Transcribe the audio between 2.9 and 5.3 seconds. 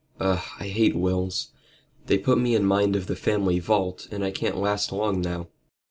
of the family vault, and I can't last long